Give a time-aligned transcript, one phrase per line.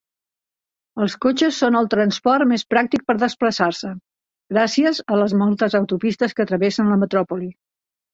[1.05, 3.91] Els cotxes són el transport més pràctic per desplaçar-se,
[4.55, 7.51] gràcies a les moltes autopistes que travessen la metròpoli.